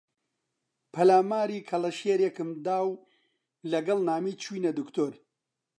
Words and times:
پەلاماری 0.93 1.65
کەڵەشێرێکم 1.69 2.49
دا 2.65 2.77
و 2.89 2.91
لەگەڵ 3.71 3.97
نامی 4.09 4.39
چووینە 4.41 4.71
دکتۆر 4.79 5.13